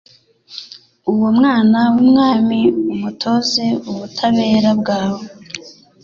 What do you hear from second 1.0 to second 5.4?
uwo mwana w’umwami umutoze ubutabera bwawe